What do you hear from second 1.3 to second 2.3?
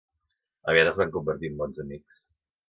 en bons amics.